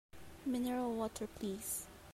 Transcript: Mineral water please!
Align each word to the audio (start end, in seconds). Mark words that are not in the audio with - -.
Mineral 0.47 0.95
water 0.95 1.27
please! 1.27 1.85